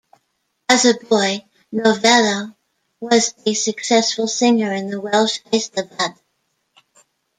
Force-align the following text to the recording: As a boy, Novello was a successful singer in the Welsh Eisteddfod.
As 0.67 0.85
a 0.85 0.95
boy, 0.95 1.45
Novello 1.71 2.55
was 2.99 3.35
a 3.45 3.53
successful 3.53 4.27
singer 4.27 4.73
in 4.73 4.89
the 4.89 4.99
Welsh 4.99 5.41
Eisteddfod. 5.53 6.17